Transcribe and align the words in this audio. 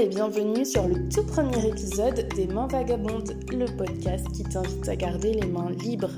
et 0.00 0.06
bienvenue 0.06 0.64
sur 0.64 0.86
le 0.86 1.08
tout 1.08 1.24
premier 1.24 1.66
épisode 1.66 2.28
des 2.36 2.46
Mains 2.46 2.68
Vagabondes, 2.68 3.34
le 3.50 3.66
podcast 3.76 4.24
qui 4.32 4.44
t'invite 4.44 4.88
à 4.88 4.94
garder 4.94 5.32
les 5.32 5.48
mains 5.48 5.70
libres. 5.70 6.12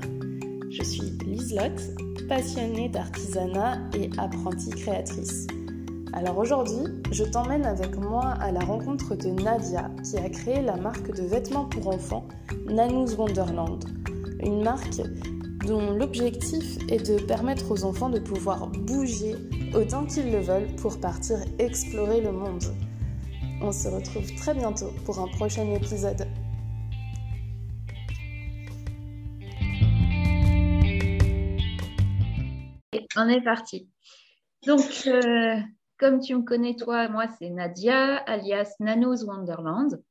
Je 0.69 0.83
suis 0.83 1.17
Liselotte, 1.25 1.81
passionnée 2.29 2.89
d'artisanat 2.89 3.79
et 3.95 4.11
apprentie 4.19 4.69
créatrice. 4.69 5.47
Alors 6.13 6.37
aujourd'hui, 6.37 6.93
je 7.11 7.23
t'emmène 7.23 7.65
avec 7.65 7.97
moi 7.97 8.35
à 8.39 8.51
la 8.51 8.59
rencontre 8.59 9.15
de 9.15 9.29
Nadia 9.29 9.89
qui 10.03 10.17
a 10.17 10.29
créé 10.29 10.61
la 10.61 10.75
marque 10.75 11.15
de 11.15 11.23
vêtements 11.23 11.65
pour 11.65 11.87
enfants 11.87 12.27
Nanou's 12.67 13.15
Wonderland. 13.15 13.83
Une 14.43 14.61
marque 14.61 15.01
dont 15.65 15.93
l'objectif 15.93 16.77
est 16.87 17.09
de 17.09 17.19
permettre 17.23 17.71
aux 17.71 17.83
enfants 17.83 18.09
de 18.09 18.19
pouvoir 18.19 18.67
bouger 18.67 19.35
autant 19.73 20.05
qu'ils 20.05 20.31
le 20.31 20.39
veulent 20.39 20.75
pour 20.75 20.99
partir 20.99 21.37
explorer 21.57 22.21
le 22.21 22.31
monde. 22.31 22.65
On 23.63 23.71
se 23.71 23.87
retrouve 23.87 24.35
très 24.37 24.55
bientôt 24.55 24.91
pour 25.05 25.19
un 25.19 25.27
prochain 25.27 25.69
épisode. 25.71 26.27
On 33.15 33.29
est 33.29 33.41
parti. 33.41 33.87
Donc, 34.65 34.81
euh, 35.05 35.59
comme 35.99 36.19
tu 36.19 36.35
me 36.35 36.41
connais, 36.41 36.75
toi, 36.75 37.07
moi, 37.07 37.27
c'est 37.37 37.51
Nadia, 37.51 38.17
alias 38.17 38.73
Nano's 38.79 39.23
Wonderland. 39.25 40.01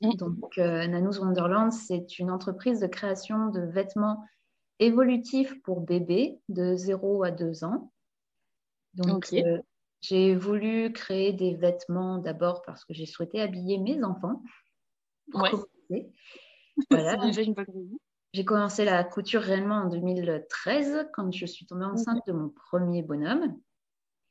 Donc, 0.00 0.56
euh, 0.58 0.86
Nano's 0.86 1.18
Wonderland, 1.18 1.72
c'est 1.72 2.20
une 2.20 2.30
entreprise 2.30 2.78
de 2.78 2.86
création 2.86 3.48
de 3.48 3.60
vêtements 3.60 4.24
évolutifs 4.78 5.60
pour 5.62 5.80
bébés 5.80 6.38
de 6.48 6.76
0 6.76 7.24
à 7.24 7.32
2 7.32 7.64
ans. 7.64 7.90
Donc, 8.94 9.32
euh, 9.32 9.58
j'ai 10.00 10.34
voulu 10.34 10.92
créer 10.92 11.32
des 11.32 11.54
vêtements 11.54 12.18
d'abord 12.18 12.62
parce 12.62 12.84
que 12.84 12.94
j'ai 12.94 13.06
souhaité 13.06 13.40
habiller 13.40 13.78
mes 13.78 14.02
enfants. 14.04 14.42
Ouais. 15.34 15.50
Voilà. 16.90 17.16
déjà 17.16 17.42
une 17.42 17.54
bonne 17.54 17.66
raison. 17.66 17.98
J'ai 18.34 18.44
commencé 18.44 18.84
la 18.84 19.02
couture 19.02 19.40
réellement 19.40 19.76
en 19.76 19.88
2013 19.88 21.08
quand 21.12 21.32
je 21.32 21.44
suis 21.44 21.66
tombée 21.66 21.86
enceinte 21.86 22.24
de 22.26 22.32
mon 22.32 22.50
premier 22.50 23.02
bonhomme. 23.02 23.58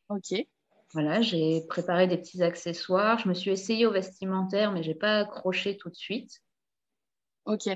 Ok. 0.07 0.47
Voilà, 0.93 1.19
j'ai 1.19 1.65
préparé 1.67 2.07
des 2.07 2.17
petits 2.17 2.41
accessoires. 2.41 3.19
Je 3.19 3.27
me 3.27 3.33
suis 3.33 3.51
essayée 3.51 3.85
au 3.85 3.91
vestimentaire, 3.91 4.71
mais 4.71 4.83
je 4.83 4.89
n'ai 4.89 4.95
pas 4.95 5.19
accroché 5.19 5.75
tout 5.75 5.89
de 5.89 5.95
suite. 5.95 6.41
Ok. 7.45 7.67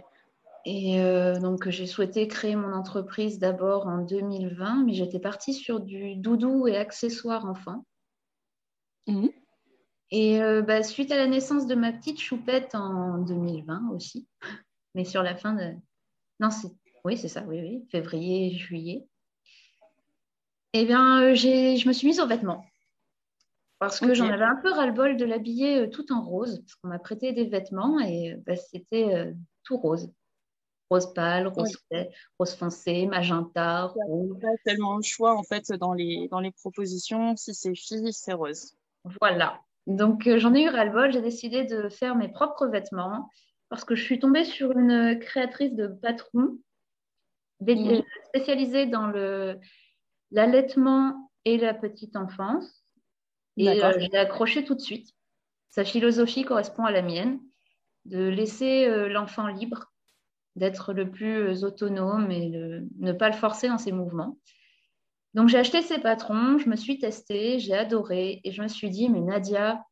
Et 0.66 1.02
euh, 1.02 1.40
donc, 1.40 1.70
j'ai 1.70 1.88
souhaité 1.88 2.28
créer 2.28 2.56
mon 2.56 2.74
entreprise 2.74 3.40
d'abord 3.40 3.88
en 3.88 4.00
2020, 4.00 4.84
mais 4.86 4.94
j'étais 4.94 5.20
partie 5.20 5.54
sur 5.54 5.80
du 5.80 6.16
doudou 6.16 6.68
et 6.68 6.78
accessoires 6.78 7.46
enfants. 7.46 7.86
Mhm. 9.08 9.30
Et 10.12 10.42
euh, 10.42 10.62
bah, 10.62 10.84
suite 10.84 11.12
à 11.12 11.18
la 11.18 11.28
naissance 11.28 11.66
de 11.68 11.76
ma 11.76 11.92
petite 11.92 12.20
choupette 12.20 12.76
en 12.76 13.20
2020 13.20 13.90
aussi, 13.92 14.28
mais 14.96 15.06
sur 15.06 15.24
la 15.24 15.36
fin 15.36 15.54
de. 15.54 15.74
Non, 16.40 16.50
oui, 17.06 17.18
c'est 17.18 17.28
ça, 17.28 17.44
oui, 17.48 17.60
oui, 17.62 17.88
février, 17.90 18.56
juillet. 18.56 19.08
Eh 20.74 20.86
bien, 20.86 21.24
euh, 21.24 21.36
je 21.36 21.88
me 21.88 21.94
suis 21.94 22.08
mise 22.08 22.20
aux 22.20 22.28
vêtements. 22.28 22.66
Parce 23.80 24.00
que 24.00 24.14
j'en 24.14 24.30
avais 24.30 24.44
un 24.44 24.58
peu 24.62 24.72
ras-le-bol 24.72 25.18
de 25.18 25.26
l'habiller 25.26 25.90
tout 25.90 26.14
en 26.14 26.24
rose, 26.24 26.60
parce 26.60 26.76
qu'on 26.76 26.90
m'a 26.90 27.00
prêté 27.00 27.34
des 27.34 27.46
vêtements 27.46 28.00
et 28.00 28.36
bah, 28.46 28.56
c'était 28.56 29.34
tout 29.64 29.78
rose 29.78 30.12
rose 30.92 31.14
pâle, 31.14 31.48
rose, 31.48 31.78
rose 32.38 32.54
foncé, 32.56 33.06
magenta, 33.06 33.86
rouge. 33.86 34.38
Pas 34.42 34.48
tellement 34.66 34.98
le 34.98 35.04
choix 35.04 35.38
en 35.38 35.44
fait 35.44 35.72
dans 35.72 35.94
les, 35.94 36.28
dans 36.30 36.42
les 36.42 36.52
propositions. 36.52 37.36
Si 37.38 37.56
c'est 37.56 37.74
fille, 37.74 38.12
c'est 38.12 38.34
rose. 38.34 38.76
Voilà. 39.22 39.62
Donc 39.88 40.28
euh, 40.28 40.38
j'en 40.38 40.54
ai 40.54 40.64
eu 40.64 40.70
ras-le-bol. 40.70 41.12
J'ai 41.12 41.22
décidé 41.22 41.64
de 41.64 41.88
faire 41.90 42.16
mes 42.16 42.28
propres 42.28 42.68
vêtements 42.68 43.30
parce 43.70 43.86
que 43.86 43.96
je 43.96 44.04
suis 44.04 44.20
tombée 44.20 44.44
sur 44.44 44.72
une 44.78 45.18
créatrice 45.20 45.74
de 45.74 45.88
patrons 45.88 46.58
mhm. 47.62 48.04
spécialisée 48.28 48.86
dans 48.86 49.08
le 49.08 49.60
l'allaitement 50.32 51.32
et 51.46 51.58
la 51.58 51.74
petite 51.74 52.16
enfance. 52.18 52.84
Et 53.58 53.70
euh, 53.70 53.94
je 53.94 54.10
l'ai 54.12 54.18
accroché 54.18 54.66
tout 54.66 54.76
de 54.76 54.82
suite. 54.82 55.10
Sa 55.70 55.86
philosophie 55.86 56.44
correspond 56.44 56.84
à 56.84 56.92
la 56.92 57.02
mienne, 57.02 57.40
de 58.06 58.28
laisser 58.28 58.86
euh, 58.88 59.08
l'enfant 59.08 59.48
libre 59.48 59.91
d'être 60.56 60.94
le 60.94 61.10
plus 61.10 61.64
autonome 61.64 62.32
et 62.32 62.50
ne 62.50 63.12
pas 63.14 63.30
le 63.30 63.36
forcer 63.36 63.68
dans 63.68 63.78
ses 63.78 63.92
mouvements. 63.92 64.38
Donc 65.34 65.48
j'ai 65.48 65.58
acheté 65.58 65.82
ces 65.82 66.00
patrons, 66.00 66.58
je 66.58 66.70
me 66.70 66.76
suis 66.76 67.00
testée, 67.00 67.60
j'ai 67.60 67.74
adoré 67.74 68.42
et 68.44 68.52
je 68.52 68.62
me 68.62 68.68
suis 68.68 68.90
dit, 68.90 69.08
mais 69.10 69.22
Nadia, 69.22 69.86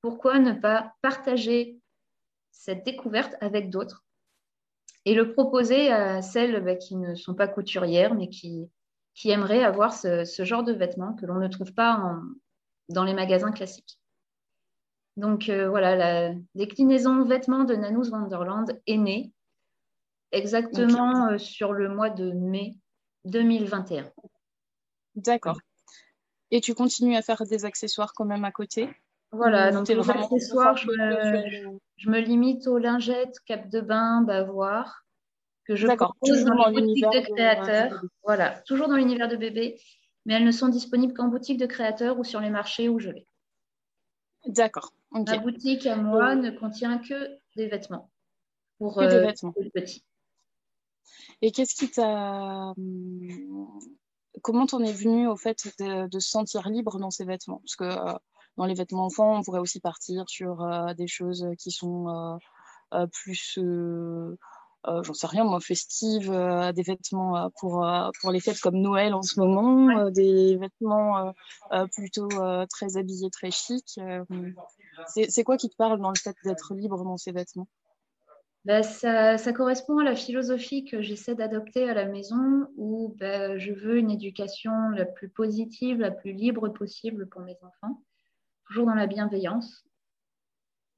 pourquoi 0.00 0.40
ne 0.40 0.52
pas 0.52 0.92
partager 1.02 1.78
cette 2.50 2.84
découverte 2.84 3.34
avec 3.40 3.70
d'autres 3.70 4.04
et 5.04 5.14
le 5.14 5.32
proposer 5.32 5.90
à 5.90 6.22
celles 6.22 6.62
bah, 6.62 6.76
qui 6.76 6.96
ne 6.96 7.14
sont 7.14 7.34
pas 7.34 7.48
couturières 7.48 8.14
mais 8.14 8.28
qui, 8.28 8.68
qui 9.14 9.30
aimeraient 9.30 9.64
avoir 9.64 9.92
ce, 9.92 10.24
genre 10.44 10.64
de 10.64 10.72
vêtements 10.72 11.14
que 11.14 11.26
l'on 11.26 11.38
ne 11.38 11.48
trouve 11.48 11.72
pas 11.72 12.16
dans 12.88 13.04
les 13.04 13.14
magasins 13.14 13.52
classiques. 13.52 13.98
Donc 15.16 15.48
euh, 15.48 15.68
voilà, 15.68 15.94
la 15.94 16.34
déclinaison 16.54 17.24
vêtements 17.24 17.64
de 17.64 17.74
Nanous 17.74 18.10
Wonderland 18.10 18.80
est 18.86 18.96
née 18.96 19.32
exactement 20.32 21.28
euh, 21.28 21.38
sur 21.38 21.72
le 21.72 21.88
mois 21.88 22.10
de 22.10 22.32
mai 22.32 22.74
2021. 23.24 24.10
D'accord. 25.14 25.58
Et 26.50 26.60
tu 26.60 26.74
continues 26.74 27.16
à 27.16 27.22
faire 27.22 27.44
des 27.44 27.64
accessoires 27.64 28.12
quand 28.14 28.24
même 28.24 28.44
à 28.44 28.52
côté? 28.52 28.88
Voilà, 29.30 29.70
donc 29.70 29.88
les 29.88 30.10
accessoires, 30.10 30.76
je 30.76 30.88
me, 32.10 32.18
limite 32.20 32.66
aux 32.66 32.76
lingettes, 32.76 33.40
cap 33.46 33.70
de 33.70 33.80
bain, 33.80 34.20
bavoir, 34.20 35.06
que 35.64 35.74
je 35.74 35.86
propose 35.86 36.44
dans, 36.44 36.68
les 36.68 36.82
boutiques 36.82 37.04
de 37.04 37.34
créateurs. 37.34 38.02
Voilà, 38.24 38.60
toujours 38.66 38.88
dans 38.88 38.96
l'univers 38.96 39.28
de 39.28 39.36
bébé, 39.36 39.80
mais 40.26 40.34
elles 40.34 40.44
ne 40.44 40.52
sont 40.52 40.68
disponibles 40.68 41.14
qu'en 41.14 41.28
boutique 41.28 41.58
de 41.58 41.64
créateurs 41.64 42.18
ou 42.18 42.24
sur 42.24 42.40
les 42.40 42.50
marchés 42.50 42.90
où 42.90 42.98
je 42.98 43.10
vais. 43.10 43.26
D'accord. 44.46 44.92
Ma 45.12 45.38
boutique 45.38 45.86
à 45.86 45.96
moi 45.96 46.34
ne 46.34 46.50
contient 46.50 46.98
que 46.98 47.38
des 47.56 47.68
vêtements 47.68 48.10
pour, 48.78 48.96
que 48.96 49.08
des 49.08 49.14
euh, 49.14 49.26
vêtements. 49.26 49.54
les 49.56 49.70
petits. 49.70 50.04
Et 51.40 51.50
qu'est-ce 51.50 51.74
qui 51.74 51.90
t'a. 51.90 52.72
Hum, 52.76 53.68
comment 54.42 54.66
t'en 54.66 54.82
es 54.82 54.92
venu 54.92 55.28
au 55.28 55.36
fait 55.36 55.68
de, 55.78 56.18
se 56.18 56.28
sentir 56.28 56.68
libre 56.68 56.98
dans 56.98 57.10
ces 57.10 57.24
vêtements? 57.24 57.58
Parce 57.58 57.76
que 57.76 57.84
euh, 57.84 58.18
dans 58.56 58.64
les 58.64 58.74
vêtements 58.74 59.06
enfants, 59.06 59.38
on 59.38 59.42
pourrait 59.42 59.60
aussi 59.60 59.80
partir 59.80 60.24
sur 60.28 60.62
euh, 60.62 60.94
des 60.94 61.06
choses 61.06 61.46
qui 61.58 61.70
sont 61.70 62.38
euh, 62.92 63.06
plus. 63.06 63.58
j'en 64.84 65.14
sais 65.14 65.26
rien, 65.26 65.44
moi, 65.44 65.60
festives, 65.60 66.30
des 66.74 66.82
vêtements 66.82 67.50
pour, 67.60 67.86
pour 68.20 68.30
les 68.30 68.40
fêtes 68.40 68.60
comme 68.60 68.76
Noël 68.76 69.14
en 69.14 69.22
ce 69.22 69.40
moment, 69.40 70.10
des 70.10 70.56
vêtements 70.56 71.32
plutôt 71.92 72.28
très 72.68 72.96
habillés, 72.96 73.30
très 73.30 73.50
chics. 73.50 73.98
c'est 75.06 75.44
quoi 75.44 75.56
qui 75.56 75.70
te 75.70 75.76
parle 75.76 76.00
dans 76.00 76.10
le 76.10 76.18
fait 76.18 76.36
d'être 76.44 76.74
libre 76.74 77.04
dans 77.04 77.16
ces 77.16 77.32
vêtements? 77.32 77.68
Bah, 78.64 78.82
ça, 78.84 79.52
correspond 79.52 79.98
à 79.98 80.04
la 80.04 80.14
philosophie 80.14 80.84
que 80.84 81.02
j'essaie 81.02 81.34
d'adopter 81.34 81.88
à 81.88 81.94
la 81.94 82.06
maison 82.06 82.68
où 82.76 83.14
bah, 83.18 83.58
je 83.58 83.72
veux 83.72 83.98
une 83.98 84.10
éducation 84.10 84.72
la 84.90 85.04
plus 85.04 85.28
positive, 85.28 85.98
la 85.98 86.12
plus 86.12 86.32
libre 86.32 86.68
possible 86.68 87.28
pour 87.28 87.42
mes 87.42 87.56
enfants, 87.62 88.02
toujours 88.66 88.86
dans 88.86 88.94
la 88.94 89.08
bienveillance. 89.08 89.84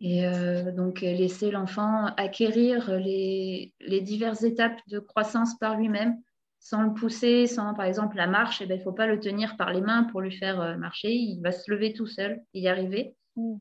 Et 0.01 0.27
euh, 0.27 0.73
donc 0.73 1.01
laisser 1.01 1.51
l'enfant 1.51 2.07
acquérir 2.19 2.99
les, 2.99 3.73
diverses 4.03 4.43
étapes 4.43 4.81
de 4.89 4.99
croissance 4.99 5.59
par 5.59 5.79
lui-même, 5.79 6.21
sans 6.59 6.83
le 6.83 6.93
pousser, 6.93 7.47
sans 7.47 7.73
par 7.73 7.87
exemple 7.87 8.17
la 8.17 8.27
marche, 8.27 8.61
eh 8.61 8.67
ben, 8.67 8.75
il 8.75 8.79
ne 8.79 8.85
faut 8.85 8.93
pas 8.93 9.07
le 9.07 9.21
tenir 9.21 9.57
par 9.57 9.73
les 9.73 9.81
mains 9.81 10.05
pour 10.05 10.21
lui 10.21 10.33
faire 10.33 10.61
euh, 10.61 10.77
marcher, 10.77 11.13
il 11.13 11.41
va 11.41 11.53
se 11.53 11.71
lever 11.71 11.95
tout 11.95 12.07
seul 12.07 12.43
et 12.53 12.61
y 12.61 12.69
arriver. 12.69 13.17
Mm. 13.37 13.57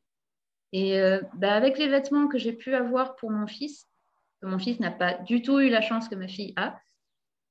Et 0.74 1.00
euh, 1.00 1.22
bah, 1.36 1.54
avec 1.54 1.78
les 1.78 1.88
vêtements 1.88 2.28
que 2.28 2.38
j'ai 2.38 2.54
pu 2.54 2.74
avoir 2.74 3.16
pour 3.16 3.30
mon 3.30 3.48
fils, 3.48 3.88
mon 4.46 4.60
fils 4.60 4.80
n'a 4.80 4.92
pas 4.92 5.14
du 5.20 5.42
tout 5.42 5.60
eu 5.60 5.70
la 5.70 5.82
chance 5.82 6.08
que 6.08 6.16
ma 6.16 6.28
fille 6.28 6.54
a. 6.56 6.80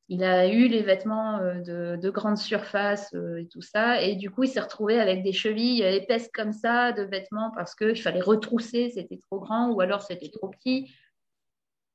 Il 0.09 0.25
a 0.25 0.47
eu 0.47 0.69
les 0.69 0.83
vêtements 0.83 1.39
euh, 1.39 1.97
de, 1.97 2.11
grande 2.11 2.37
surface 2.37 3.15
euh, 3.15 3.39
et 3.39 3.49
tout 3.49 3.63
ça. 3.63 4.03
Et 4.03 4.17
du 4.17 4.31
coup, 4.31 4.43
il 4.43 4.49
s'est 4.49 4.61
retrouvé 4.61 5.01
avec 5.01 5.23
des 5.23 5.33
chevilles 5.33 5.83
épaisses 5.83 6.29
comme 6.35 6.53
ça 6.53 6.93
de 6.93 7.03
vêtements 7.03 7.51
parce 7.55 7.75
qu'il 7.75 8.01
fallait 8.01 8.21
retrousser, 8.21 8.91
c'était 8.91 9.19
trop 9.19 9.41
grand 9.41 9.71
ou 9.71 9.81
alors 9.81 10.03
c'était 10.03 10.29
trop 10.29 10.49
petit. 10.49 10.93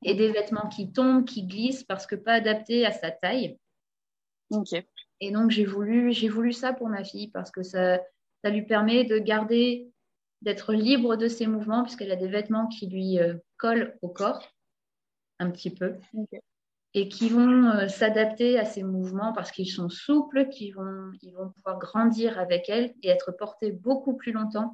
Et 0.03 0.13
des 0.13 0.31
vêtements 0.31 0.69
qui 0.69 0.91
tombent, 0.91 1.25
qui 1.25 1.45
glissent 1.45 1.83
parce 1.83 2.07
que 2.07 2.15
pas 2.15 2.33
adaptés 2.33 2.85
à 2.85 2.91
sa 2.91 3.11
taille. 3.11 3.59
Ok. 4.51 4.73
Et 5.19 5.31
donc, 5.31 5.51
j'ai 5.51 5.65
voulu, 5.65 6.13
j'ai 6.13 6.29
voulu 6.29 6.53
ça 6.53 6.73
pour 6.73 6.87
ma 6.87 7.03
fille 7.03 7.29
parce 7.29 7.51
que 7.51 7.63
ça, 7.63 7.99
ça 8.43 8.49
lui 8.49 8.63
permet 8.63 9.03
de 9.03 9.17
garder, 9.17 9.91
d'être 10.41 10.73
libre 10.73 11.17
de 11.17 11.27
ses 11.27 11.47
mouvements 11.47 11.83
puisqu'elle 11.83 12.11
a 12.11 12.15
des 12.15 12.27
vêtements 12.27 12.67
qui 12.67 12.87
lui 12.87 13.19
euh, 13.19 13.35
collent 13.57 13.97
au 14.01 14.09
corps 14.09 14.56
un 15.39 15.51
petit 15.51 15.69
peu. 15.69 15.95
Et 16.93 17.09
qui 17.09 17.29
vont 17.29 17.69
euh, 17.69 17.87
s'adapter 17.87 18.57
à 18.57 18.65
ces 18.65 18.83
mouvements 18.83 19.33
parce 19.33 19.51
qu'ils 19.51 19.69
sont 19.69 19.89
souples, 19.89 20.47
qu'ils 20.49 20.73
vont, 20.73 21.11
ils 21.21 21.33
vont 21.33 21.49
pouvoir 21.49 21.77
grandir 21.77 22.39
avec 22.39 22.69
elle 22.69 22.93
et 23.03 23.09
être 23.09 23.31
portés 23.31 23.71
beaucoup 23.71 24.15
plus 24.15 24.31
longtemps 24.31 24.73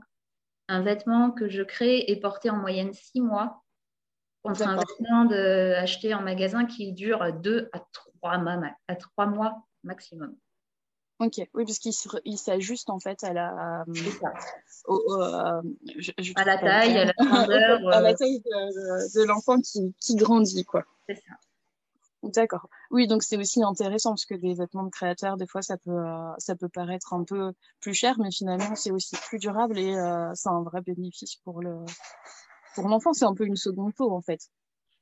un 0.68 0.82
vêtement 0.82 1.32
que 1.32 1.50
je 1.50 1.62
crée 1.62 2.00
est 2.08 2.20
porté 2.22 2.50
en 2.50 2.58
moyenne 2.58 2.94
six 2.94 3.22
mois 3.22 3.64
contre 4.44 4.68
un 4.68 4.76
vêtement 4.76 5.26
de, 5.26 5.74
acheté 5.76 6.14
en 6.14 6.22
magasin 6.22 6.66
qui 6.66 6.94
dure 6.94 7.34
deux 7.34 7.70
à 7.74 7.80
trois, 7.92 8.42
à 8.88 8.96
trois 8.96 9.26
mois 9.26 9.64
maximum. 9.84 10.36
Ok, 11.20 11.48
oui, 11.54 11.64
parce 11.66 11.78
qu'il 11.78 12.38
s'ajuste 12.38 12.90
en 12.90 13.00
fait 13.00 13.24
à 13.24 13.34
la, 13.34 13.84
euh, 13.88 13.94
à 16.36 16.44
la 16.44 16.58
taille, 16.58 16.98
à 16.98 17.06
la 17.06 17.14
grandeur. 17.14 17.80
à 17.94 18.02
la 18.02 18.10
euh. 18.10 18.16
taille 18.16 18.42
de, 18.42 19.24
l'enfant 19.26 19.60
qui, 19.62 19.94
qui, 20.00 20.16
grandit, 20.16 20.66
quoi. 20.66 20.84
C'est 21.08 21.16
ça. 21.16 21.34
D'accord. 22.24 22.68
Oui, 22.90 23.08
donc 23.08 23.22
c'est 23.22 23.38
aussi 23.38 23.62
intéressant 23.64 24.12
parce 24.12 24.26
que 24.26 24.34
des 24.34 24.54
vêtements 24.54 24.84
de 24.84 24.90
créateurs, 24.90 25.38
des 25.38 25.46
fois, 25.46 25.62
ça 25.62 25.78
peut, 25.78 25.92
euh, 25.92 26.32
ça 26.40 26.56
peut 26.56 26.70
paraître 26.70 27.14
un 27.14 27.24
peu 27.24 27.52
plus 27.80 27.94
cher, 27.94 28.16
mais 28.18 28.32
finalement, 28.32 28.76
c'est 28.76 28.92
aussi 28.92 29.16
plus 29.28 29.40
durable 29.40 29.78
et 29.78 29.94
c'est 30.34 30.50
un 30.50 30.64
vrai 30.64 30.82
bénéfice 30.82 31.36
pour 31.44 31.62
le, 31.62 31.76
pour 32.76 32.88
l'enfant. 32.88 33.14
C'est 33.14 33.26
un 33.26 33.36
peu 33.36 33.46
une 33.46 33.58
seconde 33.58 33.94
peau, 33.94 34.12
en 34.12 34.22
fait. 34.22 34.40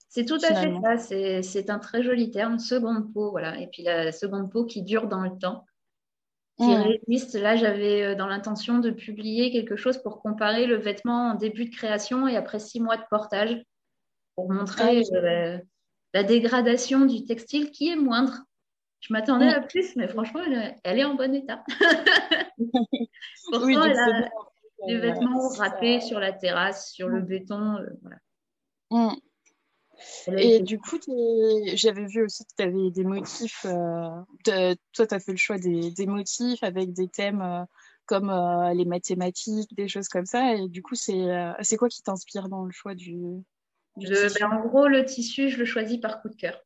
C'est 0.09 0.25
tout 0.25 0.39
à 0.43 0.55
fait 0.55 0.97
ça. 0.97 1.41
C'est 1.41 1.69
un 1.69 1.79
très 1.79 2.03
joli 2.03 2.31
terme, 2.31 2.59
seconde 2.59 3.13
peau, 3.13 3.31
voilà. 3.31 3.57
Et 3.59 3.67
puis 3.67 3.83
la 3.83 4.11
seconde 4.11 4.51
peau 4.51 4.65
qui 4.65 4.83
dure 4.83 5.07
dans 5.07 5.21
le 5.21 5.37
temps 5.37 5.65
qui 6.57 6.67
mmh. 6.67 6.97
résiste. 7.07 7.35
Là, 7.35 7.55
j'avais 7.55 8.03
euh, 8.03 8.15
dans 8.15 8.27
l'intention 8.27 8.79
de 8.79 8.91
publier 8.91 9.51
quelque 9.51 9.75
chose 9.75 9.97
pour 10.01 10.21
comparer 10.21 10.65
le 10.67 10.75
vêtement 10.75 11.31
en 11.31 11.35
début 11.35 11.65
de 11.65 11.75
création 11.75 12.27
et 12.27 12.35
après 12.35 12.59
six 12.59 12.79
mois 12.79 12.97
de 12.97 13.03
portage 13.09 13.57
pour 14.35 14.51
montrer 14.51 15.03
ah 15.11 15.15
euh, 15.15 15.57
la 16.13 16.23
dégradation 16.23 17.05
du 17.05 17.25
textile 17.25 17.71
qui 17.71 17.89
est 17.89 17.95
moindre. 17.95 18.39
Je 18.99 19.13
m'attendais 19.13 19.47
mmh. 19.47 19.55
à 19.55 19.61
plus, 19.61 19.95
mais 19.95 20.07
franchement, 20.07 20.41
elle, 20.83 20.99
est 20.99 21.03
en 21.03 21.15
bon 21.15 21.33
état. 21.33 21.63
Pourtant, 23.51 23.65
oui, 23.65 23.75
elle 23.83 23.97
a 23.97 24.29
des 24.87 24.97
vêtements 24.97 25.49
râpés 25.49 26.01
sur 26.01 26.19
la 26.19 26.31
terrasse, 26.31 26.91
sur 26.91 27.07
le 27.07 27.21
mmh. 27.21 27.25
béton. 27.25 27.77
Euh, 27.77 27.89
voilà. 28.01 28.17
Et 30.37 30.59
du 30.61 30.79
coup, 30.79 30.97
j'avais 31.73 32.05
vu 32.05 32.23
aussi 32.23 32.45
que 32.45 32.53
tu 32.57 32.63
avais 32.63 32.91
des 32.91 33.03
motifs. 33.03 33.65
Euh, 33.65 34.75
toi, 34.93 35.07
tu 35.07 35.13
as 35.13 35.19
fait 35.19 35.31
le 35.31 35.37
choix 35.37 35.57
des, 35.57 36.05
motifs 36.05 36.63
avec 36.63 36.93
des 36.93 37.07
thèmes 37.07 37.41
euh, 37.41 37.63
comme 38.05 38.29
euh, 38.29 38.73
les 38.73 38.85
mathématiques, 38.85 39.75
des 39.75 39.87
choses 39.87 40.07
comme 40.07 40.25
ça. 40.25 40.55
Et 40.55 40.67
du 40.67 40.81
coup, 40.81 40.95
c'est 40.95 41.77
quoi 41.77 41.89
qui 41.89 42.01
t'inspire 42.03 42.49
dans 42.49 42.63
le 42.63 42.71
choix 42.71 42.95
du, 42.95 43.17
ben, 43.97 44.51
En 44.51 44.65
gros, 44.67 44.87
le 44.87 45.05
tissu, 45.05 45.49
je 45.49 45.57
le 45.57 45.65
choisis 45.65 45.97
par 45.97 46.21
coup 46.21 46.29
de 46.29 46.35
cœur. 46.35 46.59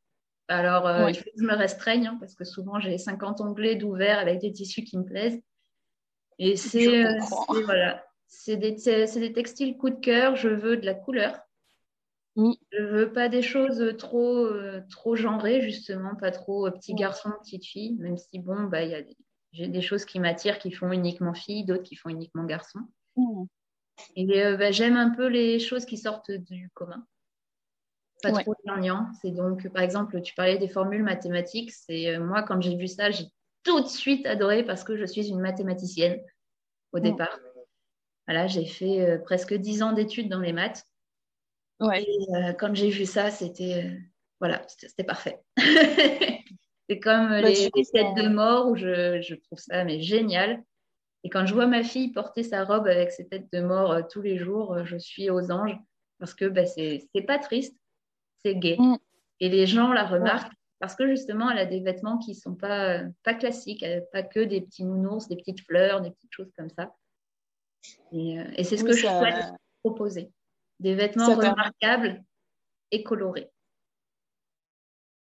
Alors, 0.47 1.09
il 1.09 1.15
faut 1.15 1.23
que 1.23 1.29
je 1.37 1.43
me 1.43 1.55
restreigne 1.55 2.07
hein, 2.07 2.17
parce 2.19 2.35
que 2.35 2.43
souvent, 2.43 2.79
j'ai 2.79 2.97
50 2.97 3.41
onglets 3.41 3.75
d'ouvert 3.75 4.19
avec 4.19 4.39
des 4.39 4.51
tissus 4.51 4.83
qui 4.83 4.97
me 4.97 5.03
plaisent. 5.03 5.41
Et 6.37 6.57
c'est 6.57 7.05
voilà, 7.63 8.05
des, 8.47 8.55
des 8.57 9.33
textiles 9.33 9.77
coup 9.77 9.89
de 9.89 9.99
cœur. 9.99 10.35
Je 10.35 10.49
veux 10.49 10.77
de 10.77 10.85
la 10.85 10.93
couleur 10.93 11.44
je 12.35 12.41
Je 12.71 12.83
veux 12.83 13.11
pas 13.11 13.29
des 13.29 13.41
choses 13.41 13.95
trop, 13.97 14.45
euh, 14.45 14.81
trop 14.89 15.15
genrées, 15.15 15.61
justement, 15.61 16.15
pas 16.15 16.31
trop 16.31 16.67
euh, 16.67 16.71
petit 16.71 16.93
garçon, 16.93 17.31
petite 17.41 17.65
fille, 17.65 17.95
même 17.95 18.17
si, 18.17 18.39
bon, 18.39 18.63
bah, 18.63 18.83
y 18.83 18.93
a 18.93 19.01
des... 19.01 19.17
j'ai 19.53 19.67
des 19.67 19.81
choses 19.81 20.05
qui 20.05 20.19
m'attirent 20.19 20.59
qui 20.59 20.71
font 20.71 20.91
uniquement 20.91 21.33
fille, 21.33 21.65
d'autres 21.65 21.83
qui 21.83 21.95
font 21.95 22.09
uniquement 22.09 22.43
garçon. 22.43 22.79
Et 24.15 24.43
euh, 24.43 24.57
bah, 24.57 24.71
j'aime 24.71 24.97
un 24.97 25.09
peu 25.09 25.27
les 25.27 25.59
choses 25.59 25.85
qui 25.85 25.97
sortent 25.97 26.31
du 26.31 26.69
commun. 26.73 27.05
Pas 28.21 28.31
trop 28.31 28.55
gnangnan. 28.65 29.07
C'est 29.21 29.31
donc, 29.31 29.67
par 29.69 29.83
exemple, 29.83 30.21
tu 30.21 30.33
parlais 30.33 30.57
des 30.57 30.67
formules 30.67 31.03
mathématiques. 31.03 31.71
C'est 31.71 32.17
moi, 32.17 32.43
quand 32.43 32.59
j'ai 32.59 32.75
vu 32.75 32.87
ça, 32.87 33.11
j'ai 33.11 33.25
tout 33.63 33.81
de 33.81 33.87
suite 33.87 34.25
adoré 34.25 34.63
parce 34.63 34.83
que 34.83 34.97
je 34.97 35.05
suis 35.05 35.29
une 35.29 35.41
mathématicienne 35.41 36.19
au 36.91 36.99
départ. 36.99 37.37
Voilà, 38.25 38.47
j'ai 38.47 38.65
fait 38.65 39.19
presque 39.25 39.53
dix 39.53 39.83
ans 39.83 39.91
d'études 39.91 40.29
dans 40.29 40.39
les 40.39 40.53
maths. 40.53 40.85
Ouais. 41.79 42.03
Et 42.03 42.35
euh, 42.35 42.53
quand 42.53 42.73
j'ai 42.73 42.89
vu 42.89 43.05
ça, 43.05 43.31
c'était 43.31 43.85
euh, 43.85 43.97
voilà, 44.39 44.61
c'était 44.67 45.03
parfait. 45.03 45.41
c'est 46.89 46.99
comme 46.99 47.29
bah, 47.29 47.41
les, 47.41 47.69
têtes 47.71 48.15
de 48.15 48.29
mort 48.29 48.67
où 48.67 48.75
je, 48.75 49.21
je, 49.21 49.35
trouve 49.35 49.59
ça 49.59 49.83
mais 49.83 50.01
génial. 50.01 50.63
Et 51.23 51.29
quand 51.29 51.45
je 51.45 51.53
vois 51.53 51.65
ma 51.65 51.83
fille 51.83 52.11
porter 52.11 52.43
sa 52.43 52.63
robe 52.63 52.87
avec 52.87 53.11
ses 53.11 53.27
têtes 53.27 53.51
de 53.51 53.61
mort 53.61 53.91
euh, 53.91 54.01
tous 54.09 54.21
les 54.21 54.37
jours, 54.37 54.85
je 54.85 54.97
suis 54.97 55.29
aux 55.29 55.51
anges 55.51 55.77
parce 56.19 56.33
que 56.33 56.45
bah, 56.45 56.65
c'est 56.65 57.09
pas 57.27 57.39
triste, 57.39 57.75
c'est 58.43 58.55
gay. 58.55 58.77
Mm. 58.79 58.97
Et 59.41 59.49
les 59.49 59.67
gens 59.67 59.91
la 59.91 60.05
remarquent 60.05 60.53
parce 60.79 60.95
que 60.95 61.07
justement, 61.07 61.49
elle 61.49 61.57
a 61.57 61.65
des 61.65 61.79
vêtements 61.81 62.17
qui 62.19 62.35
sont 62.35 62.55
pas, 62.55 63.01
pas 63.23 63.33
classiques, 63.33 63.85
pas 64.13 64.23
que 64.23 64.39
des 64.39 64.61
petits 64.61 64.85
nounours, 64.85 65.27
des 65.27 65.35
petites 65.35 65.61
fleurs, 65.61 66.01
des 66.01 66.11
petites 66.11 66.31
choses 66.31 66.51
comme 66.57 66.69
ça. 66.69 66.93
Et, 68.11 68.37
et 68.55 68.63
c'est 68.63 68.77
ce 68.77 68.83
que 68.83 68.93
je 68.93 69.05
souhaite 69.07 69.53
proposer. 69.83 70.31
Des 70.79 70.95
vêtements 70.95 71.35
remarquables 71.35 72.23
et 72.91 73.03
colorés. 73.03 73.49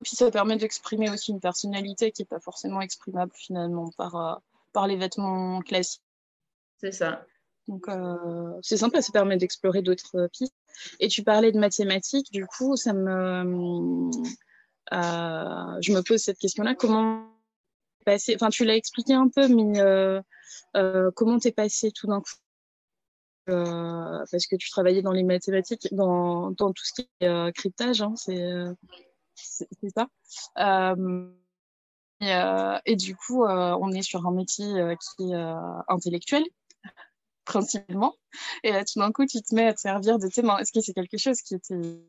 Puis 0.04 0.16
ça 0.16 0.30
permet 0.32 0.58
d'exprimer 0.58 1.10
aussi 1.10 1.32
une 1.32 1.40
personnalité 1.40 2.12
qui 2.12 2.22
n'est 2.22 2.28
pas 2.28 2.40
forcément 2.40 2.82
exprimable 2.82 3.32
finalement 3.36 3.90
par, 3.98 4.16
euh, 4.16 4.36
par 4.74 4.88
les 4.88 4.98
vêtements 4.98 5.62
classiques. 5.62 6.04
C'est 6.78 6.92
ça. 6.92 7.26
Donc 7.68 7.88
euh, 7.88 8.60
c'est 8.62 8.78
sympa, 8.78 9.02
ça 9.02 9.14
permet 9.14 9.38
d'explorer 9.38 9.82
d'autres 9.82 10.28
pistes. 10.34 10.56
Et 11.00 11.08
tu 11.08 11.24
parlais 11.24 11.52
de 11.54 11.60
mathématiques, 11.60 12.32
du 12.32 12.46
coup, 12.46 12.76
ça 12.76 12.92
me, 12.92 14.10
euh, 14.92 15.78
je 15.82 15.94
me 15.94 16.02
pose 16.02 16.22
cette 16.22 16.40
question-là. 16.40 16.76
Comment 16.76 17.30
passer 18.06 18.36
Enfin, 18.36 18.50
tu 18.50 18.66
l'as 18.66 18.76
expliqué 18.76 19.14
un 19.14 19.30
peu, 19.30 19.48
mais 19.48 20.22
comment 21.16 21.40
t'es 21.40 21.54
passé 21.54 21.92
tout 21.92 22.08
d'un 22.08 22.20
coup 22.20 22.34
euh, 22.34 22.43
parce 23.46 24.48
que 24.48 24.56
tu 24.56 24.70
travaillais 24.70 25.02
dans 25.02 25.12
les 25.12 25.24
mathématiques, 25.24 25.88
dans, 25.92 26.54
tout 26.54 26.74
ce 26.84 26.94
qui 26.94 27.10
est 27.20 27.28
euh, 27.28 27.52
cryptage, 27.52 28.02
hein, 28.02 28.14
c'est 28.16 29.90
ça. 29.96 30.08
Euh, 30.58 31.30
et, 32.86 32.96
du 32.96 33.16
coup, 33.16 33.44
on 33.46 33.92
est 33.92 34.02
sur 34.02 34.26
un 34.26 34.32
métier 34.32 34.66
qui 35.18 35.32
est 35.32 35.56
intellectuel, 35.90 36.44
principalement. 37.44 38.16
Et 38.64 38.72
là, 38.72 38.86
tout 38.86 39.00
d'un 39.00 39.12
coup, 39.12 39.26
tu 39.26 39.42
te 39.42 39.54
mets 39.54 39.68
à 39.68 39.74
te 39.74 39.82
servir 39.82 40.20
de 40.20 40.28
tes 40.28 40.42
mains. 40.42 40.58
Est-ce 40.58 40.72
que 40.72 40.80
c'est 40.80 40.94
quelque 40.94 41.18
chose 41.18 41.42
qui 41.42 41.56
était 41.56 42.00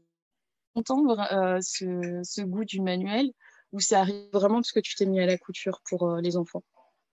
entendre 0.76 1.16
ce, 1.62 2.20
ce, 2.22 2.42
goût 2.42 2.64
du 2.64 2.80
manuel 2.80 3.32
ou 3.72 3.80
ça 3.80 4.00
arrive 4.00 4.28
vraiment 4.32 4.56
parce 4.56 4.72
que 4.72 4.80
tu 4.80 4.94
t'es 4.94 5.06
mis 5.06 5.20
à 5.20 5.26
la 5.26 5.36
couture 5.36 5.80
pour 5.88 6.16
les 6.18 6.36
enfants? 6.36 6.62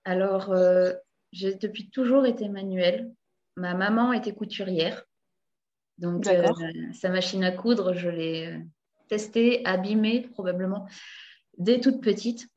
Alors, 0.03 0.53
j'ai 1.31 1.55
depuis 1.55 1.89
toujours 1.89 2.27
été 2.27 2.49
manuel. 2.49 3.11
Ma 3.55 3.73
maman 3.73 4.13
était 4.13 4.33
couturière. 4.33 5.05
Donc, 5.97 6.27
euh, 6.27 6.47
sa 6.93 7.09
machine 7.09 7.43
à 7.43 7.51
coudre, 7.51 7.93
je 7.93 8.09
l'ai 8.09 8.47
euh, 8.47 8.59
testée, 9.07 9.63
abîmée 9.65 10.21
probablement 10.33 10.87
dès 11.57 11.79
toute 11.79 12.01
petite. 12.01 12.47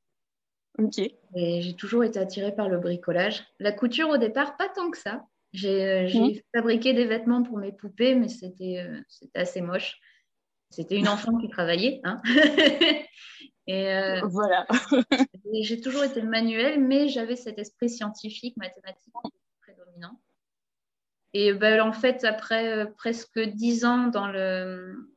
Ok. 0.79 0.99
Et 0.99 1.63
j'ai 1.63 1.77
toujours 1.77 2.05
été 2.05 2.19
attirée 2.19 2.55
par 2.55 2.69
le 2.69 2.79
bricolage. 2.79 3.45
La 3.61 3.73
couture, 3.73 4.09
au 4.09 4.17
départ, 4.17 4.57
pas 4.57 4.69
tant 4.69 4.91
que 4.91 4.99
ça. 4.99 5.27
J'ai 5.53 5.85
euh, 5.85 6.33
fabriqué 6.55 6.95
des 6.95 7.05
vêtements 7.05 7.43
pour 7.43 7.59
mes 7.59 7.71
poupées, 7.71 8.15
mais 8.15 8.29
c'était 8.29 8.85
assez 9.35 9.61
moche. 9.61 10.01
C'était 10.71 10.97
une 10.97 11.07
enfant 11.07 11.37
qui 11.37 11.49
travaillait. 11.49 12.01
Hein 12.03 12.21
et 13.69 14.21
voilà. 14.23 14.67
j'ai 15.63 15.81
toujours 15.81 16.03
été 16.03 16.23
manuel, 16.23 16.81
mais 16.81 17.09
j'avais 17.09 17.37
cet 17.37 17.59
esprit 17.59 17.91
scientifique, 17.91 18.57
mathématique 18.57 19.15
prédominant. 19.61 20.19
Et 21.35 21.53
ben, 21.53 21.81
en 21.81 21.93
fait, 21.93 22.25
après 22.25 22.73
euh, 22.73 22.87
presque 22.87 23.41
dix 23.41 23.85
ans 23.85 24.07
dans 24.07 24.29
le, 24.29 25.11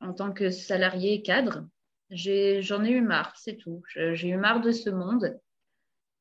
en 0.00 0.14
tant 0.14 0.32
que 0.32 0.50
salarié 0.50 1.20
cadre, 1.20 1.68
j'en 2.10 2.82
ai, 2.82 2.90
eu 2.90 3.02
marre, 3.02 3.34
c'est 3.36 3.56
tout. 3.56 3.82
J'ai 3.94 4.28
eu 4.28 4.38
marre 4.38 4.62
de 4.62 4.72
ce 4.72 4.88
monde 4.88 5.38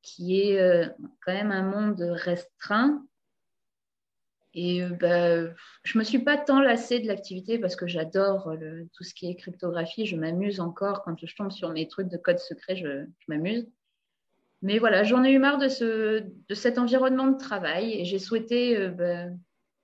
qui 0.02 0.42
est 0.42 0.60
euh, 0.60 0.88
quand 1.26 1.34
même 1.34 1.52
un 1.52 1.64
monde 1.64 2.02
restreint. 2.02 3.06
Et 4.54 4.84
euh, 4.84 4.90
ben, 4.90 5.56
je 5.84 5.98
ne 5.98 6.00
me 6.00 6.04
suis 6.04 6.20
pas 6.20 6.36
tant 6.36 6.60
lassée 6.60 7.00
de 7.00 7.08
l'activité 7.08 7.60
parce 7.60 7.78
que 7.78 7.88
j'adore 7.88 8.54
tout 8.92 9.04
ce 9.06 9.14
qui 9.14 9.30
est 9.30 9.36
cryptographie. 9.38 10.06
Je 10.06 10.18
m'amuse 10.18 10.60
encore 10.60 11.04
quand 11.04 11.16
je 11.26 11.34
tombe 11.34 11.52
sur 11.52 11.70
mes 11.70 11.88
trucs 11.88 12.10
de 12.10 12.18
code 12.18 12.40
secret, 12.40 12.76
je 12.76 13.06
m'amuse. 13.30 13.70
Mais 14.62 14.80
voilà, 14.80 15.04
j'en 15.04 15.24
ai 15.24 15.32
eu 15.32 15.40
marre 15.40 15.60
de, 15.60 15.68
ce, 15.68 16.24
de 16.24 16.56
cet 16.56 16.78
environnement 16.78 17.28
de 17.28 17.38
travail 17.38 17.94
et 17.94 18.06
j'ai 18.06 18.20
souhaité 18.20 18.76
euh, 18.78 18.90
bah, 18.90 19.26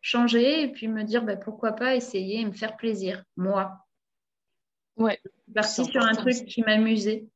changer 0.01 0.63
et 0.63 0.67
puis 0.71 0.87
me 0.87 1.03
dire 1.03 1.23
bah, 1.23 1.35
pourquoi 1.35 1.73
pas 1.73 1.95
essayer 1.95 2.39
et 2.39 2.45
me 2.45 2.51
faire 2.51 2.75
plaisir, 2.75 3.23
moi. 3.37 3.85
Ouais. 4.97 5.19
Je 5.23 5.29
suis 5.41 5.53
partie 5.53 5.85
sur 5.85 6.01
un 6.03 6.13
truc 6.13 6.45
qui 6.45 6.61
m'amusait 6.61 7.27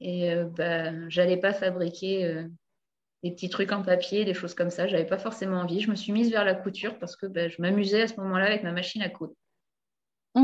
et 0.00 0.32
euh, 0.32 0.44
bah, 0.44 1.08
j'allais 1.08 1.36
pas 1.36 1.52
fabriquer 1.52 2.24
euh, 2.24 2.48
des 3.22 3.32
petits 3.32 3.48
trucs 3.48 3.72
en 3.72 3.82
papier, 3.82 4.24
des 4.24 4.34
choses 4.34 4.54
comme 4.54 4.70
ça. 4.70 4.86
J'avais 4.86 5.06
pas 5.06 5.18
forcément 5.18 5.60
envie. 5.60 5.80
Je 5.80 5.90
me 5.90 5.96
suis 5.96 6.12
mise 6.12 6.30
vers 6.30 6.44
la 6.44 6.54
couture 6.54 6.98
parce 6.98 7.16
que 7.16 7.26
bah, 7.26 7.48
je 7.48 7.60
m'amusais 7.60 8.02
à 8.02 8.08
ce 8.08 8.16
moment-là 8.20 8.46
avec 8.46 8.62
ma 8.62 8.72
machine 8.72 9.02
à 9.02 9.08
coudre. 9.08 9.34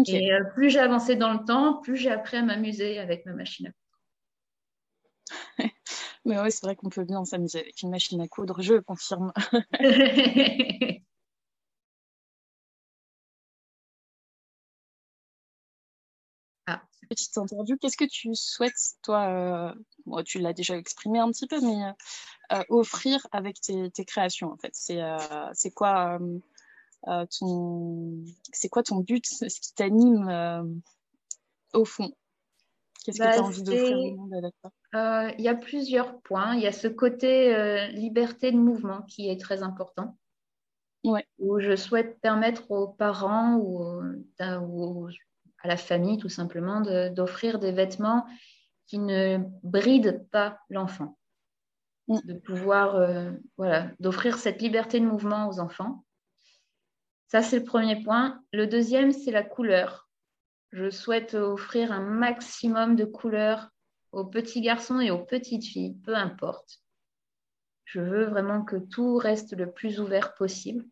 Et 0.06 0.32
euh, 0.32 0.44
plus 0.54 0.70
j'ai 0.70 0.80
avancé 0.80 1.14
dans 1.14 1.32
le 1.32 1.44
temps, 1.44 1.80
plus 1.80 1.96
j'ai 1.96 2.11
appris 2.11 2.37
à 2.37 2.42
m'amuser 2.42 2.99
avec 2.99 3.25
ma 3.26 3.32
machine 3.32 3.66
à 3.66 3.70
coudre. 3.70 3.83
Mais 6.25 6.40
ouais, 6.40 6.50
c'est 6.50 6.64
vrai 6.64 6.75
qu'on 6.76 6.88
peut 6.88 7.04
bien 7.04 7.25
s'amuser 7.25 7.61
avec 7.61 7.83
une 7.83 7.90
machine 7.90 8.21
à 8.21 8.28
coudre, 8.28 8.62
je 8.62 8.75
confirme. 8.75 9.33
ah. 16.66 16.83
Petite 17.09 17.37
interview, 17.37 17.76
qu'est-ce 17.76 17.97
que 17.97 18.04
tu 18.04 18.35
souhaites, 18.35 18.97
toi, 19.02 19.75
euh, 20.09 20.23
tu 20.25 20.38
l'as 20.38 20.54
déjà 20.54 20.76
exprimé 20.76 21.19
un 21.19 21.31
petit 21.31 21.47
peu, 21.47 21.61
mais 21.61 21.93
euh, 22.52 22.62
offrir 22.71 23.26
avec 23.33 23.61
tes, 23.61 23.90
créations, 24.07 24.50
en 24.52 24.57
fait? 24.57 24.73
C'est 24.75 25.02
euh, 25.02 25.52
quoi 25.75 26.19
ton 27.38 28.25
c'est 28.52 28.69
quoi 28.71 28.83
ton 28.83 29.00
but, 29.00 29.26
ce 29.49 29.61
qui 29.61 29.75
t'anime 29.75 30.83
au 31.75 31.85
fond? 31.85 32.11
Qu'est-ce 33.04 33.18
que 33.18 33.25
tu 33.25 33.38
as 33.38 33.42
envie 33.42 33.62
d'offrir 33.62 33.99
au 33.99 34.16
monde 34.16 34.34
avec 34.34 34.54
ça 34.62 34.70
euh, 34.94 35.30
il 35.38 35.44
y 35.44 35.49
a 35.49 35.54
plusieurs 35.54 36.20
points. 36.20 36.54
Il 36.54 36.62
y 36.62 36.66
a 36.66 36.73
ce 36.73 36.87
côté 36.88 37.54
euh, 37.54 37.88
liberté 37.88 38.52
de 38.52 38.56
mouvement 38.56 39.02
qui 39.02 39.28
est 39.28 39.40
très 39.40 39.62
important. 39.62 40.16
Ouais. 41.02 41.26
Où 41.38 41.61
je 41.61 41.76
souhaite 41.76 42.20
permettre 42.20 42.70
aux 42.70 42.88
parents 42.88 43.56
ou, 43.56 44.16
à 44.38 45.68
la 45.68 45.76
famille 45.76 46.16
tout 46.16 46.28
simplement 46.28 46.80
d'offrir 47.11 47.58
des 47.58 47.73
vêtements 47.73 48.25
qui 48.87 48.99
ne 48.99 49.38
brident 49.62 50.26
pas 50.30 50.61
l'enfant. 50.70 51.18
Mm. 52.08 52.18
De 52.25 52.34
pouvoir, 52.34 52.96
euh, 52.96 53.32
voilà, 53.58 53.90
d'offrir 54.00 54.38
cette 54.38 54.62
liberté 54.62 55.00
de 55.00 55.06
mouvement 55.06 55.49
aux 55.49 55.58
enfants. 55.58 56.04
Ça, 57.28 57.42
c'est 57.42 57.58
le 57.58 57.64
premier 57.64 58.02
point. 58.02 58.40
Le 58.52 58.66
deuxième, 58.66 59.12
c'est 59.12 59.32
la 59.32 59.42
couleur. 59.42 60.03
Je 60.75 60.90
souhaite 60.90 61.35
offrir 61.35 61.93
un 61.93 62.00
maximum 62.00 62.97
de 62.97 63.04
couleurs 63.04 63.71
aux 64.11 64.25
petits 64.25 64.61
garçons 64.61 64.99
et 64.99 65.12
aux 65.12 65.25
petites 65.25 65.64
filles, 65.64 65.95
peu 66.02 66.16
importe. 66.16 66.81
Je 67.85 68.00
veux 68.00 68.25
vraiment 68.25 68.64
que 68.64 68.75
tout 68.75 69.16
reste 69.16 69.57
le 69.57 69.71
plus 69.71 70.00
ouvert 70.00 70.35
possible. 70.35 70.85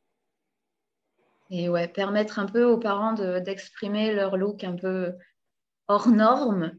Et 1.50 1.68
ouais, 1.68 1.88
permettre 1.88 2.38
un 2.38 2.46
peu 2.46 2.64
aux 2.64 2.78
parents 2.78 3.14
d'exprimer 3.40 4.14
leur 4.14 4.36
look 4.36 4.62
un 4.62 4.76
peu 4.76 5.14
hors 5.88 6.08
norme, 6.08 6.78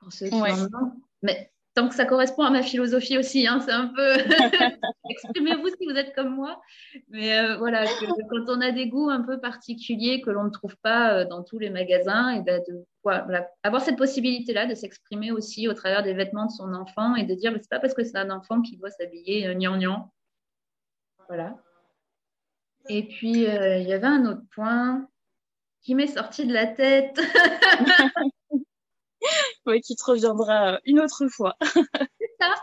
pour 0.00 0.12
ceux 0.12 0.26
qui 0.26 0.34
en 0.34 0.64
ont. 0.64 1.00
Mais 1.22 1.51
tant 1.74 1.88
que 1.88 1.94
ça 1.94 2.04
correspond 2.04 2.42
à 2.42 2.50
ma 2.50 2.62
philosophie 2.62 3.18
aussi, 3.18 3.46
hein, 3.46 3.60
c'est 3.60 3.72
un 3.72 3.88
peu 3.88 4.14
exprimez-vous 5.10 5.68
si 5.68 5.86
vous 5.86 5.96
êtes 5.96 6.14
comme 6.14 6.34
moi. 6.34 6.60
Mais 7.08 7.38
euh, 7.38 7.56
voilà, 7.56 7.84
quand 8.30 8.44
on 8.48 8.60
a 8.60 8.70
des 8.70 8.88
goûts 8.88 9.10
un 9.10 9.22
peu 9.22 9.40
particuliers 9.40 10.20
que 10.20 10.30
l'on 10.30 10.44
ne 10.44 10.50
trouve 10.50 10.76
pas 10.78 11.14
euh, 11.14 11.24
dans 11.24 11.42
tous 11.42 11.58
les 11.58 11.70
magasins, 11.70 12.30
et 12.30 12.42
ben, 12.42 12.62
de 12.68 12.84
avoir 13.62 13.82
cette 13.82 13.96
possibilité-là 13.96 14.66
de 14.66 14.74
s'exprimer 14.74 15.32
aussi 15.32 15.68
au 15.68 15.74
travers 15.74 16.02
des 16.02 16.14
vêtements 16.14 16.46
de 16.46 16.52
son 16.52 16.72
enfant 16.74 17.16
et 17.16 17.24
de 17.24 17.34
dire 17.34 17.52
c'est 17.54 17.68
pas 17.68 17.80
parce 17.80 17.94
que 17.94 18.04
c'est 18.04 18.16
un 18.16 18.30
enfant 18.30 18.62
qu'il 18.62 18.78
doit 18.78 18.90
s'habiller 18.90 19.48
euh, 19.48 19.54
Voilà. 21.28 21.56
Et 22.88 23.06
puis 23.06 23.46
euh, 23.46 23.78
il 23.78 23.88
y 23.88 23.92
avait 23.92 24.06
un 24.06 24.26
autre 24.26 24.42
point 24.54 25.08
qui 25.80 25.94
m'est 25.94 26.06
sorti 26.06 26.46
de 26.46 26.52
la 26.52 26.66
tête. 26.66 27.18
oui, 29.66 29.80
qui 29.80 29.96
te 29.96 30.04
reviendra 30.04 30.80
une 30.84 31.00
autre 31.00 31.26
fois. 31.28 31.56
C'est 32.20 32.36
ça. 32.40 32.54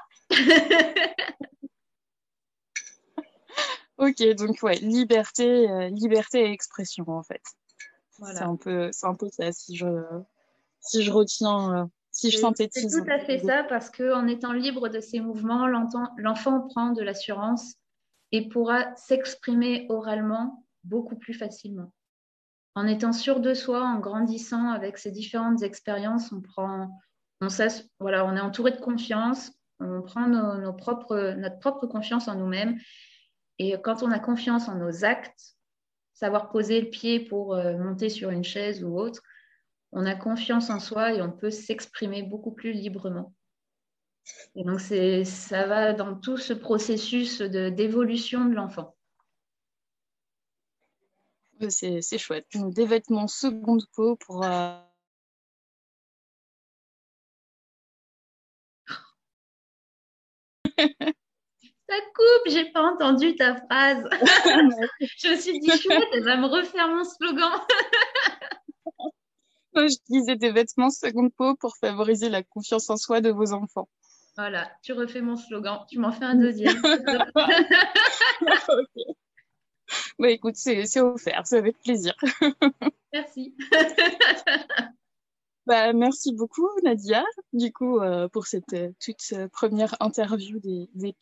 ok, 3.98 4.36
donc 4.36 4.62
ouais, 4.64 4.76
liberté, 4.76 5.70
euh, 5.70 5.90
liberté 5.90 6.42
et 6.42 6.52
expression 6.52 7.06
en 7.08 7.24
fait. 7.24 7.42
C'est 8.12 8.42
un 8.42 8.58
peu, 8.58 8.90
c'est 8.92 9.08
un 9.08 9.16
peu 9.16 9.30
ça 9.30 9.52
si 9.52 9.78
je, 9.78 9.88
si 10.82 11.04
je 11.04 11.12
retiens, 11.12 11.84
euh, 11.84 11.86
si 12.12 12.32
je 12.32 12.38
synthétise. 12.38 12.92
C'est 12.92 13.04
tout 13.04 13.12
à 13.12 13.20
fait 13.20 13.40
ça 13.40 13.64
parce 13.64 13.90
que 13.90 14.14
en 14.14 14.28
étant 14.28 14.52
libre 14.52 14.90
de 14.90 15.00
ses 15.00 15.22
mouvements, 15.22 15.68
l'enfant 15.68 16.68
prend 16.68 16.92
de 16.92 17.02
l'assurance 17.02 17.76
et 18.32 18.50
pourra 18.50 18.94
s'exprimer 18.96 19.86
oralement 19.90 20.66
beaucoup 20.84 21.16
plus 21.16 21.34
facilement 21.34 21.92
en 22.76 22.88
étant 22.88 23.14
sûr 23.14 23.40
de 23.40 23.54
soi, 23.54 23.84
en 23.84 24.00
grandissant 24.00 24.70
avec 24.70 24.98
ces 24.98 25.12
différentes 25.12 25.64
expériences, 25.64 26.32
on 26.32 26.42
prend, 26.42 26.90
on, 27.42 27.48
voilà, 28.00 28.26
on 28.26 28.36
est 28.36 28.42
entouré 28.42 28.72
de 28.72 28.80
confiance, 28.80 29.52
on 29.80 30.02
prend 30.02 30.28
notre 30.28 30.78
propre 31.60 31.88
confiance 31.88 32.28
en 32.28 32.36
nous-mêmes. 32.36 32.78
Et 33.58 33.76
quand 33.82 34.04
on 34.04 34.12
a 34.12 34.20
confiance 34.20 34.70
en 34.70 34.76
nos 34.76 35.04
actes, 35.04 35.56
savoir 36.14 36.50
poser 36.50 36.82
le 36.82 36.90
pied 36.90 37.20
pour 37.20 37.56
euh, 37.56 37.78
monter 37.78 38.10
sur 38.10 38.30
une 38.30 38.44
chaise 38.44 38.84
ou 38.84 38.98
autre, 38.98 39.22
on 39.92 40.06
a 40.06 40.16
confiance 40.16 40.70
en 40.70 40.80
soi 40.80 41.14
et 41.14 41.22
on 41.22 41.32
peut 41.32 41.50
s'exprimer 41.50 42.24
beaucoup 42.24 42.52
plus 42.52 42.74
librement. 42.74 43.34
Et 44.56 44.64
donc, 44.64 44.80
ça 44.80 45.66
va 45.66 45.94
dans 45.94 46.16
tout 46.16 46.38
ce 46.38 46.54
processus 46.54 47.42
d'évolution 47.42 48.46
de 48.46 48.54
l'enfant. 48.54 48.96
C'est 51.68 52.18
chouette. 52.18 52.48
Des 52.54 52.86
vêtements 52.86 53.28
seconde 53.28 53.84
peau 53.94 54.16
pour. 54.16 54.46
Euh, 54.46 54.80
Ça 61.90 61.96
coupe, 62.16 62.54
j'ai 62.54 62.72
pas 62.72 62.84
entendu 62.84 63.36
ta 63.36 63.56
phrase. 63.56 64.08
je 65.18 65.32
me 65.32 65.36
suis 65.36 65.60
dit, 65.60 65.72
chouette, 65.72 66.08
elle 66.14 66.24
va 66.24 66.38
me 66.38 66.46
refaire 66.46 66.88
mon 66.88 67.04
slogan. 67.04 67.50
je 69.76 69.98
disais 70.08 70.36
des 70.36 70.52
vêtements 70.52 70.92
seconde 70.92 71.34
peau 71.36 71.56
pour 71.56 71.76
favoriser 71.78 72.30
la 72.30 72.44
confiance 72.44 72.90
en 72.90 72.98
soi 72.98 73.22
de 73.22 73.32
vos 73.32 73.54
enfants. 73.54 73.90
Voilà, 74.38 74.70
tu 74.84 74.94
refais 74.94 75.22
mon 75.22 75.36
slogan. 75.36 75.80
Tu 75.90 75.98
m'en 76.00 76.12
fais 76.12 76.26
un 76.26 76.36
deuxième. 76.36 76.80
bah 80.20 80.30
écoute, 80.30 80.56
c'est 80.58 81.00
offert, 81.00 81.44
c'est 81.46 81.58
avec 81.58 81.80
plaisir. 81.80 82.14
merci. 83.14 83.56
bah, 85.66 85.94
merci 85.94 86.34
beaucoup, 86.34 86.68
Nadia, 86.84 87.24
du 87.54 87.72
coup, 87.72 88.00
euh, 88.00 88.28
pour 88.28 88.46
cette 88.46 88.74
euh, 88.74 88.92
toute 89.00 89.22
euh, 89.32 89.48
première 89.48 89.96
interview 90.02 90.60
des, 90.60 90.90
des 90.94 91.16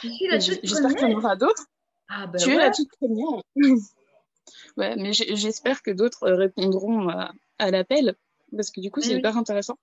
J'espère 0.00 0.94
qu'il 0.94 1.08
y 1.08 1.14
en 1.14 1.18
aura 1.18 1.34
d'autres. 1.34 1.66
Ah, 2.08 2.28
bah 2.28 2.38
tu 2.38 2.52
es 2.52 2.56
la 2.56 2.70
toute 2.70 2.88
première. 3.00 3.42
ouais, 4.76 4.94
mais 4.94 5.12
j'espère 5.12 5.82
que 5.82 5.90
d'autres 5.90 6.30
répondront 6.30 7.08
à, 7.08 7.70
l'appel, 7.72 8.14
parce 8.54 8.70
que 8.70 8.80
du 8.80 8.92
coup, 8.92 9.00
c'est 9.00 9.14
hyper 9.14 9.36
intéressant. 9.36 9.76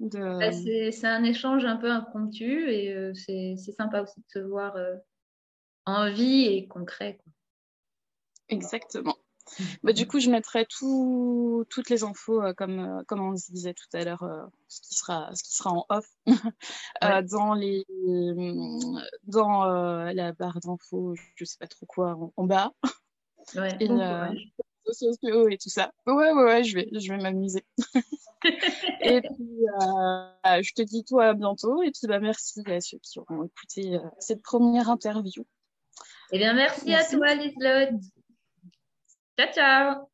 Bah, 0.00 0.50
c'est 0.50 1.04
un 1.04 1.24
échange 1.24 1.66
un 1.66 1.76
peu 1.76 1.90
impromptu 1.90 2.70
et 2.72 3.12
c'est 3.14 3.72
sympa 3.72 4.00
aussi 4.00 4.20
de 4.20 4.26
se 4.28 4.38
voir 4.38 4.78
en 5.88 6.10
vie 6.10 6.46
et 6.46 6.68
concret. 6.68 7.18
Exactement. 8.48 9.16
Bah, 9.82 9.94
du 9.94 10.06
coup, 10.06 10.20
je 10.20 10.30
mettrai 10.30 10.66
tout, 10.66 11.64
toutes 11.70 11.88
les 11.88 12.04
infos, 12.04 12.42
euh, 12.42 12.52
comme, 12.52 12.80
euh, 12.80 13.02
comme 13.06 13.22
on 13.22 13.34
se 13.34 13.50
disait 13.50 13.72
tout 13.72 13.88
à 13.94 14.04
l'heure, 14.04 14.22
euh, 14.22 14.44
ce, 14.68 14.82
qui 14.82 14.94
sera, 14.94 15.34
ce 15.34 15.42
qui 15.42 15.54
sera 15.54 15.70
en 15.70 15.86
off, 15.88 16.06
dans, 17.32 17.54
les, 17.54 17.86
dans 19.24 19.64
la 19.64 20.32
barre 20.32 20.60
d'infos, 20.60 21.14
je 21.34 21.44
sais 21.46 21.56
pas 21.58 21.66
trop 21.66 21.86
quoi, 21.86 22.18
en, 22.36 22.44
bas. 22.44 22.72
Ouais, 23.54 23.74
et, 23.80 23.88
sociaux 24.92 25.48
et 25.48 25.56
tout 25.56 25.70
ça. 25.70 25.92
Ouais, 26.06 26.14
ouais, 26.14 26.44
ouais, 26.44 26.64
je 26.64 26.74
vais, 26.74 26.88
je 26.92 27.10
vais 27.10 27.18
m'amuser. 27.18 27.64
et 28.44 29.22
puis, 29.22 29.64
je 30.44 30.72
te 30.74 30.82
dis 30.82 31.04
toi 31.04 31.28
à 31.28 31.32
bientôt. 31.32 31.82
Et 31.82 31.90
puis, 31.90 32.06
bah, 32.06 32.20
merci 32.20 32.62
à 32.66 32.82
ceux 32.82 32.98
qui 32.98 33.18
auront 33.18 33.44
écouté 33.44 33.98
cette 34.18 34.42
première 34.42 34.90
interview. 34.90 35.46
Eh 36.30 36.38
bien, 36.38 36.54
merci, 36.54 36.92
à 36.94 37.04
toi, 37.04 37.34
Liselotte. 37.34 38.00
Ciao, 39.38 39.52
ciao. 39.52 40.10